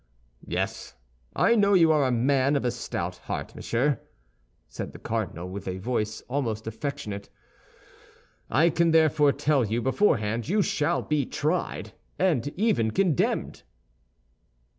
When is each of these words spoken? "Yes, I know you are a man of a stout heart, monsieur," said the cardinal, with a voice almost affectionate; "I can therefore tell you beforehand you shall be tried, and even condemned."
"Yes, 0.47 0.95
I 1.35 1.53
know 1.53 1.75
you 1.75 1.91
are 1.91 2.05
a 2.05 2.11
man 2.11 2.55
of 2.55 2.65
a 2.65 2.71
stout 2.71 3.17
heart, 3.17 3.53
monsieur," 3.53 3.99
said 4.67 4.93
the 4.93 4.97
cardinal, 4.97 5.47
with 5.47 5.67
a 5.67 5.77
voice 5.77 6.21
almost 6.21 6.65
affectionate; 6.65 7.29
"I 8.49 8.71
can 8.71 8.89
therefore 8.93 9.31
tell 9.31 9.63
you 9.63 9.79
beforehand 9.79 10.49
you 10.49 10.63
shall 10.63 11.03
be 11.03 11.27
tried, 11.27 11.93
and 12.17 12.47
even 12.57 12.89
condemned." 12.89 13.61